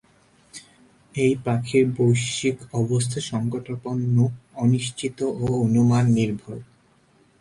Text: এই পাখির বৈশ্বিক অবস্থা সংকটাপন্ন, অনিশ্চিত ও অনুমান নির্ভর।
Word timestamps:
এই 1.15 1.33
পাখির 1.45 1.85
বৈশ্বিক 1.97 2.57
অবস্থা 2.73 3.19
সংকটাপন্ন, 3.31 4.15
অনিশ্চিত 4.55 5.17
ও 5.37 5.45
অনুমান 5.65 6.05
নির্ভর। 6.11 6.57